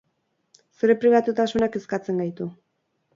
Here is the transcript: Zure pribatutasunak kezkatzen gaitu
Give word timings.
Zure 0.79 0.95
pribatutasunak 1.03 1.73
kezkatzen 1.75 2.23
gaitu 2.23 2.49